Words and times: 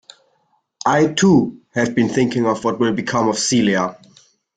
I, 0.83 1.13
too, 1.13 1.61
have 1.75 1.93
been 1.93 2.09
thinking 2.09 2.47
of 2.47 2.63
what 2.63 2.79
will 2.79 2.91
become 2.91 3.29
of 3.29 3.37
Celia. 3.37 3.97